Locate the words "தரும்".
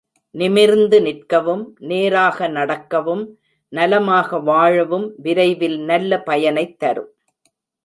6.79-7.11